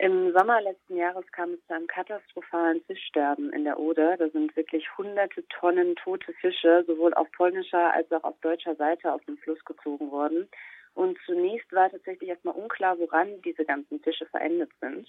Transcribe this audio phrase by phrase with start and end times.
[0.00, 4.16] Im Sommer letzten Jahres kam es zu einem katastrophalen Fischsterben in der Oder.
[4.16, 9.12] Da sind wirklich hunderte Tonnen tote Fische sowohl auf polnischer als auch auf deutscher Seite
[9.12, 10.48] aus dem Fluss gezogen worden.
[10.94, 15.08] Und zunächst war tatsächlich erstmal unklar, woran diese ganzen Fische verendet sind.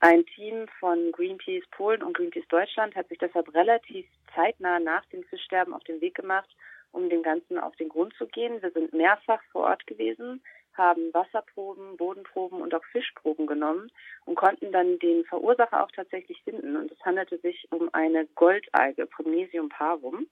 [0.00, 5.24] Ein Team von Greenpeace Polen und Greenpeace Deutschland hat sich deshalb relativ zeitnah nach dem
[5.24, 6.48] Fischsterben auf den Weg gemacht,
[6.92, 8.62] um dem Ganzen auf den Grund zu gehen.
[8.62, 10.42] Wir sind mehrfach vor Ort gewesen,
[10.74, 13.90] haben Wasserproben, Bodenproben und auch Fischproben genommen
[14.24, 16.76] und konnten dann den Verursacher auch tatsächlich finden.
[16.76, 20.26] Und es handelte sich um eine Goldalge, Promnesium parum.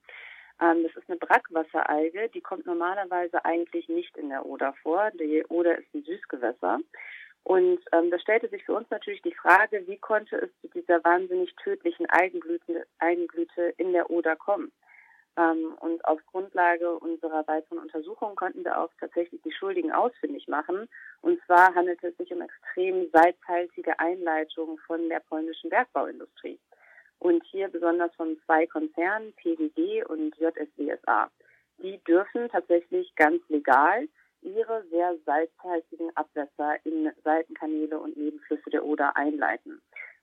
[0.61, 5.11] Ähm, das ist eine Brackwasseralge, die kommt normalerweise eigentlich nicht in der Oder vor.
[5.13, 6.81] Die Oder ist ein Süßgewässer.
[7.43, 11.03] Und ähm, da stellte sich für uns natürlich die Frage, wie konnte es zu dieser
[11.05, 14.71] wahnsinnig tödlichen Algenblüte, Algenblüte in der Oder kommen?
[15.37, 20.89] Ähm, und auf Grundlage unserer weiteren Untersuchungen konnten wir auch tatsächlich die Schuldigen ausfindig machen.
[21.23, 26.59] Und zwar handelte es sich um extrem salzhaltige Einleitungen von der polnischen Bergbauindustrie.
[27.19, 31.31] Und hier besonders von zwei Konzernen, PWG und JSWSA.
[31.83, 34.09] Die dürfen tatsächlich ganz legal
[34.43, 39.81] ihre sehr salzhaltigen Abwässer in Seitenkanäle und Nebenflüsse der Oder einleiten.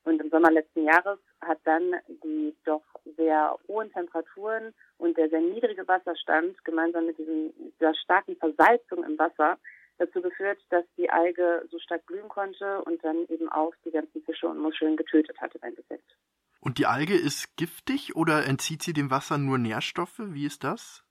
[0.07, 2.85] Und im Sommer letzten Jahres hat dann die doch
[3.17, 9.19] sehr hohen Temperaturen und der sehr niedrige Wasserstand gemeinsam mit diesem, dieser starken Versalzung im
[9.19, 9.57] Wasser
[9.97, 14.23] dazu geführt, dass die Alge so stark blühen konnte und dann eben auch die ganzen
[14.23, 16.15] Fische und Muscheln getötet hat im Endeffekt.
[16.61, 20.19] Und die Alge ist giftig oder entzieht sie dem Wasser nur Nährstoffe?
[20.19, 21.03] Wie ist das?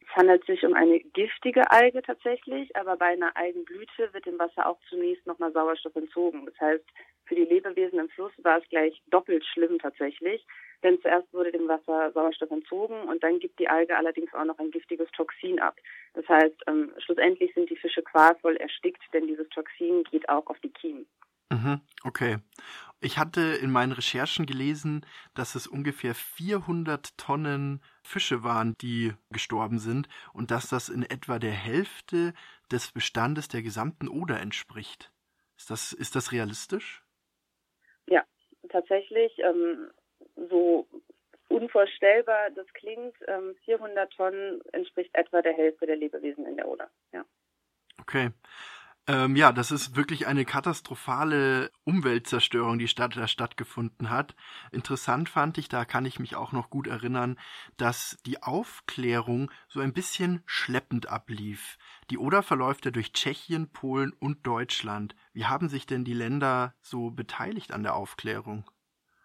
[0.00, 4.66] Es handelt sich um eine giftige Alge tatsächlich, aber bei einer Algenblüte wird dem Wasser
[4.66, 6.46] auch zunächst nochmal Sauerstoff entzogen.
[6.46, 6.84] Das heißt,
[7.28, 10.44] für die Lebewesen im Fluss war es gleich doppelt schlimm tatsächlich,
[10.82, 14.58] denn zuerst wurde dem Wasser Sauerstoff entzogen und dann gibt die Alge allerdings auch noch
[14.58, 15.76] ein giftiges Toxin ab.
[16.14, 20.58] Das heißt, ähm, schlussendlich sind die Fische qualvoll erstickt, denn dieses Toxin geht auch auf
[20.60, 21.06] die Kiemen.
[21.50, 22.38] Mhm, okay.
[23.00, 29.78] Ich hatte in meinen Recherchen gelesen, dass es ungefähr 400 Tonnen Fische waren, die gestorben
[29.78, 32.34] sind und dass das in etwa der Hälfte
[32.72, 35.12] des Bestandes der gesamten Oder entspricht.
[35.56, 37.02] Ist das, ist das realistisch?
[38.08, 38.24] Ja,
[38.68, 39.38] tatsächlich.
[39.38, 39.90] Ähm,
[40.50, 40.86] so
[41.48, 46.90] unvorstellbar das klingt, ähm, 400 Tonnen entspricht etwa der Hälfte der Lebewesen in der Oder.
[47.12, 47.24] Ja.
[48.00, 48.30] Okay.
[49.08, 54.36] Ähm, ja, das ist wirklich eine katastrophale Umweltzerstörung, die statt, da stattgefunden hat.
[54.70, 57.38] Interessant fand ich, da kann ich mich auch noch gut erinnern,
[57.78, 61.78] dass die Aufklärung so ein bisschen schleppend ablief.
[62.10, 65.16] Die Oder verläuft ja durch Tschechien, Polen und Deutschland.
[65.32, 68.70] Wie haben sich denn die Länder so beteiligt an der Aufklärung?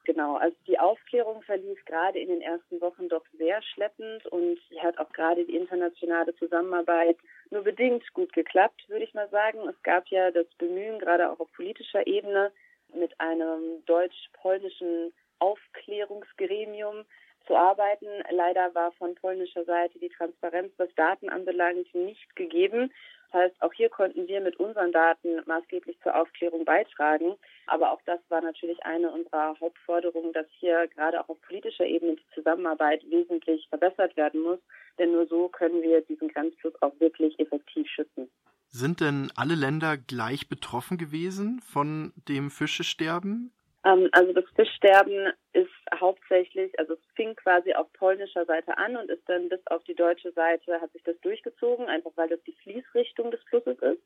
[0.06, 4.98] Genau, also die Aufklärung verlief gerade in den ersten Wochen doch sehr schleppend und hat
[4.98, 7.18] auch gerade die internationale Zusammenarbeit
[7.52, 9.60] nur bedingt gut geklappt, würde ich mal sagen.
[9.70, 12.52] Es gab ja das Bemühen, gerade auch auf politischer Ebene,
[12.94, 17.06] mit einem deutsch-polnischen Aufklärungsgremium
[17.48, 18.08] zu arbeiten.
[18.30, 22.92] Leider war von polnischer Seite die Transparenz, was Daten anbelangt, nicht gegeben.
[23.34, 27.36] Das heißt, auch hier konnten wir mit unseren Daten maßgeblich zur Aufklärung beitragen.
[27.66, 32.16] Aber auch das war natürlich eine unserer Hauptforderungen, dass hier gerade auch auf politischer Ebene
[32.16, 34.60] die Zusammenarbeit wesentlich verbessert werden muss.
[35.00, 38.30] Denn nur so können wir diesen Grenzfluss auch wirklich effektiv schützen.
[38.68, 43.52] Sind denn alle Länder gleich betroffen gewesen von dem Fischesterben?
[43.84, 49.10] Ähm, also das Fischsterben ist hauptsächlich, also es fing quasi auf polnischer Seite an und
[49.10, 52.56] ist dann bis auf die deutsche Seite, hat sich das durchgezogen, einfach weil das die
[52.64, 54.02] Fließrichtung des Flusses ist.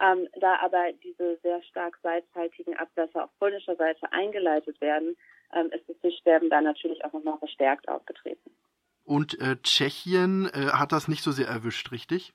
[0.00, 5.16] Ähm, da aber diese sehr stark salzhaltigen Abwässer auf polnischer Seite eingeleitet werden,
[5.52, 8.50] ähm, ist das Fischsterben da natürlich auch nochmal verstärkt aufgetreten.
[9.04, 12.32] Und äh, Tschechien äh, hat das nicht so sehr erwischt, richtig?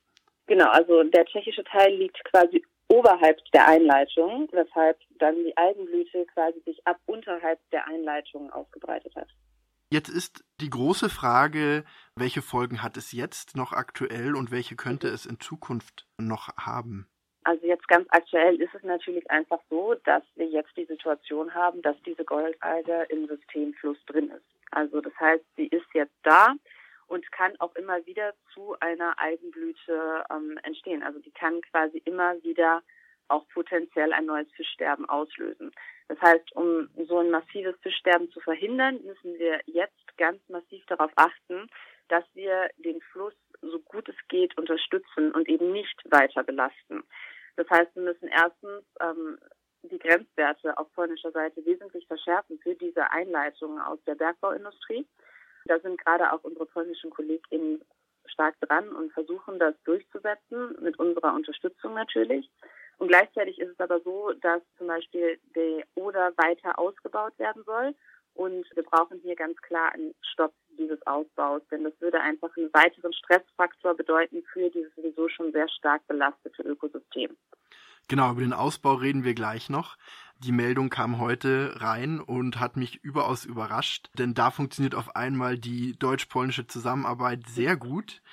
[0.48, 6.60] Genau, also der tschechische Teil liegt quasi oberhalb der Einleitung, weshalb dann die Algenblüte quasi
[6.66, 9.28] sich ab unterhalb der Einleitung ausgebreitet hat.
[9.92, 11.84] Jetzt ist die große Frage,
[12.16, 17.08] welche Folgen hat es jetzt noch aktuell und welche könnte es in Zukunft noch haben?
[17.44, 21.82] Also jetzt ganz aktuell ist es natürlich einfach so, dass wir jetzt die Situation haben,
[21.82, 24.46] dass diese Goldalge im Systemfluss drin ist.
[24.72, 26.54] Also das heißt, sie ist jetzt da
[27.10, 31.04] und kann auch immer wieder zu einer Algenblüte ähm, entstehen.
[31.04, 32.82] Also die kann quasi immer wieder
[33.28, 35.72] auch potenziell ein neues Fischsterben auslösen.
[36.08, 41.12] Das heißt, um so ein massives Fischsterben zu verhindern, müssen wir jetzt ganz massiv darauf
[41.16, 41.68] achten,
[42.08, 47.04] dass wir den Fluss so gut es geht unterstützen und eben nicht weiter belasten.
[47.56, 49.38] Das heißt, wir müssen erstens ähm,
[49.84, 55.06] die Grenzwerte auf polnischer Seite wesentlich verschärfen für diese Einleitungen aus der Bergbauindustrie.
[55.66, 57.82] Da sind gerade auch unsere polnischen KollegInnen
[58.26, 62.50] stark dran und versuchen das durchzusetzen, mit unserer Unterstützung natürlich.
[62.98, 67.96] Und gleichzeitig ist es aber so, dass zum Beispiel die Oder weiter ausgebaut werden soll.
[68.36, 72.74] Und wir brauchen hier ganz klar einen Stopp dieses Ausbaus, denn das würde einfach einen
[72.74, 77.36] weiteren Stressfaktor bedeuten für dieses sowieso schon sehr stark belastete Ökosystem.
[78.10, 79.96] Genau, über den Ausbau reden wir gleich noch.
[80.40, 85.60] Die Meldung kam heute rein und hat mich überaus überrascht, denn da funktioniert auf einmal
[85.60, 88.24] die deutsch-polnische Zusammenarbeit sehr gut.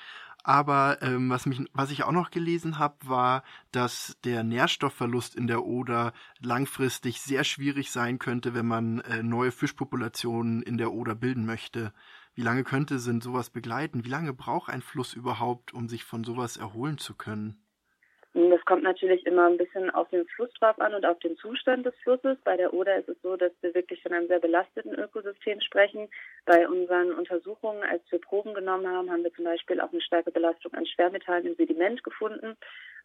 [0.43, 5.47] Aber ähm, was, mich, was ich auch noch gelesen habe, war, dass der Nährstoffverlust in
[5.47, 11.15] der Oder langfristig sehr schwierig sein könnte, wenn man äh, neue Fischpopulationen in der Oder
[11.15, 11.93] bilden möchte.
[12.35, 14.07] Wie lange könnte sind sowas begleiten?
[14.07, 17.66] Wie lange braucht ein Fluss überhaupt, um sich von sowas erholen zu können?
[18.37, 21.87] Das kommt natürlich immer ein bisschen auf den Fluss drauf an und auf den Zustand
[21.87, 22.37] des Flusses.
[22.45, 26.11] Bei der Oder ist es so, dass wir wirklich von einem sehr belasteten Ökosystem sprechen.
[26.45, 30.31] Bei unseren Untersuchungen, als wir Proben genommen haben, haben wir zum Beispiel auch eine starke
[30.33, 32.59] Belastung an Schwermetallen im Sediment gefunden.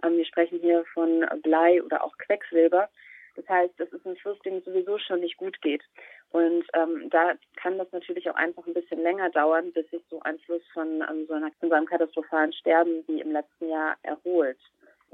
[0.03, 2.89] Ähm, wir sprechen hier von Blei oder auch Quecksilber.
[3.37, 5.83] Das heißt, das ist ein Fluss, dem es sowieso schon nicht gut geht.
[6.31, 10.19] Und ähm, da kann das natürlich auch einfach ein bisschen länger dauern, bis sich so
[10.23, 13.95] ein Fluss von, ähm, so, einer, von so einem katastrophalen Sterben wie im letzten Jahr
[14.03, 14.59] erholt.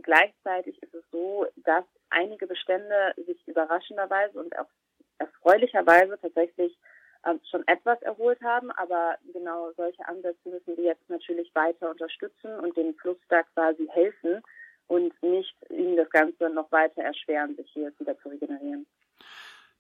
[0.07, 4.69] Gleichzeitig ist es so, dass einige Bestände sich überraschenderweise und auch
[5.17, 6.77] erfreulicherweise tatsächlich
[7.25, 12.57] ähm, schon etwas erholt haben, aber genau solche Ansätze müssen wir jetzt natürlich weiter unterstützen
[12.61, 14.41] und dem Fluss da quasi helfen
[14.87, 18.87] und nicht ihnen das Ganze noch weiter erschweren, sich hier wieder zu regenerieren.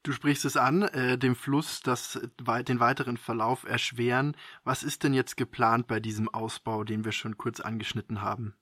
[0.03, 2.19] Du sprichst es an, äh, dem Fluss das,
[2.67, 4.35] den weiteren Verlauf erschweren.
[4.65, 8.57] Was ist denn jetzt geplant bei diesem Ausbau, den wir schon kurz angeschnitten haben?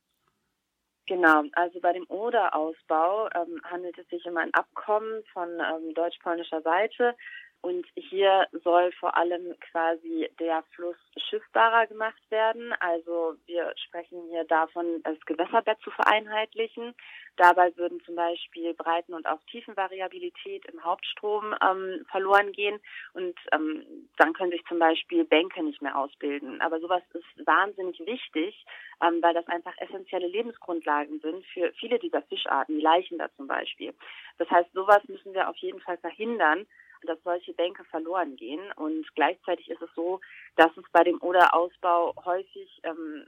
[1.08, 6.62] Genau, also bei dem Oder-Ausbau ähm, handelt es sich um ein Abkommen von ähm, deutsch-polnischer
[6.62, 7.16] Seite.
[7.66, 12.74] Und hier soll vor allem quasi der Fluss schiffbarer gemacht werden.
[12.74, 16.94] Also wir sprechen hier davon, das Gewässerbett zu vereinheitlichen.
[17.38, 22.80] Dabei würden zum Beispiel Breiten- und auch Tiefenvariabilität im Hauptstrom ähm, verloren gehen
[23.14, 23.84] und ähm,
[24.18, 26.62] dann können sich zum Beispiel Bänke nicht mehr ausbilden.
[26.62, 28.64] Aber sowas ist wahnsinnig wichtig,
[29.02, 33.48] ähm, weil das einfach essentielle Lebensgrundlagen sind für viele dieser Fischarten, die Leichen da zum
[33.48, 33.96] Beispiel.
[34.38, 36.68] Das heißt, sowas müssen wir auf jeden Fall verhindern
[37.06, 38.72] dass solche Bänke verloren gehen.
[38.76, 40.20] Und gleichzeitig ist es so,
[40.56, 43.28] dass es bei dem Oder-Ausbau häufig ähm,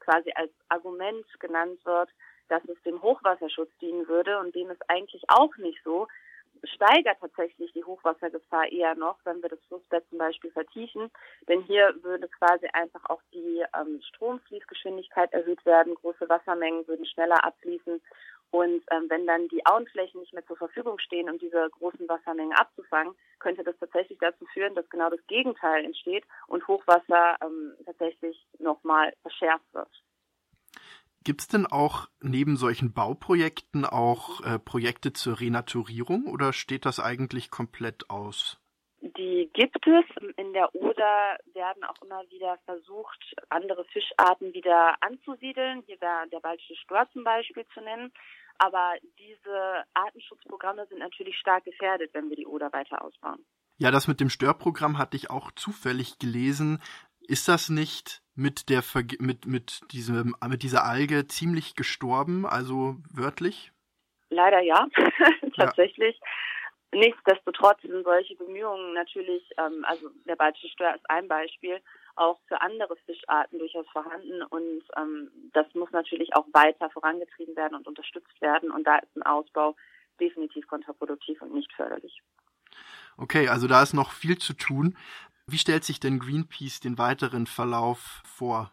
[0.00, 2.10] quasi als Argument genannt wird,
[2.48, 6.08] dass es dem Hochwasserschutz dienen würde und dem ist eigentlich auch nicht so.
[6.64, 11.10] Steigert tatsächlich die Hochwassergefahr eher noch, wenn wir das Flussbett zum Beispiel vertiefen.
[11.48, 17.42] Denn hier würde quasi einfach auch die ähm, Stromfließgeschwindigkeit erhöht werden, große Wassermengen würden schneller
[17.44, 18.00] abfließen
[18.52, 22.52] und ähm, wenn dann die Auenflächen nicht mehr zur Verfügung stehen, um diese großen Wassermengen
[22.52, 28.46] abzufangen, könnte das tatsächlich dazu führen, dass genau das Gegenteil entsteht und Hochwasser ähm, tatsächlich
[28.58, 29.88] nochmal verschärft wird.
[31.24, 37.00] Gibt es denn auch neben solchen Bauprojekten auch äh, Projekte zur Renaturierung oder steht das
[37.00, 38.61] eigentlich komplett aus?
[39.02, 40.04] Die gibt es.
[40.36, 45.82] In der Oder werden auch immer wieder versucht, andere Fischarten wieder anzusiedeln.
[45.86, 48.12] Hier wäre der baltische Stör zum Beispiel zu nennen.
[48.58, 53.44] Aber diese Artenschutzprogramme sind natürlich stark gefährdet, wenn wir die Oder weiter ausbauen.
[53.76, 56.80] Ja, das mit dem Störprogramm hatte ich auch zufällig gelesen.
[57.26, 58.84] Ist das nicht mit der
[59.18, 63.72] mit mit diesem mit dieser Alge ziemlich gestorben, also wörtlich?
[64.30, 64.86] Leider ja,
[65.56, 66.16] tatsächlich.
[66.20, 66.26] Ja.
[66.94, 71.80] Nichtsdestotrotz sind solche Bemühungen natürlich, ähm, also der baltische Stör ist ein Beispiel,
[72.16, 77.76] auch für andere Fischarten durchaus vorhanden und ähm, das muss natürlich auch weiter vorangetrieben werden
[77.76, 79.74] und unterstützt werden und da ist ein Ausbau
[80.20, 82.20] definitiv kontraproduktiv und nicht förderlich.
[83.16, 84.96] Okay, also da ist noch viel zu tun.
[85.46, 88.70] Wie stellt sich denn Greenpeace den weiteren Verlauf vor?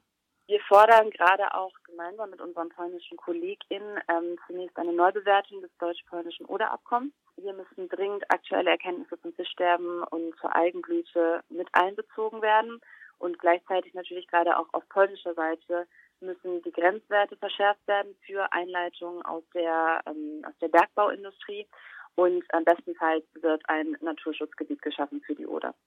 [0.48, 6.46] Wir fordern gerade auch gemeinsam mit unseren polnischen KollegInnen ähm, zunächst eine Neubewertung des deutsch-polnischen
[6.48, 7.14] Oder-Abkommens.
[7.42, 12.82] Hier müssen dringend aktuelle Erkenntnisse zum Fischsterben und zur Algenblüte mit einbezogen werden.
[13.18, 15.88] Und gleichzeitig natürlich gerade auch auf polnischer Seite
[16.22, 21.68] müssen die Grenzwerte verschärft werden für Einleitungen aus der, ähm, aus der Bergbauindustrie.
[22.16, 25.74] Und am bestenfalls wird ein Naturschutzgebiet geschaffen für die Oder.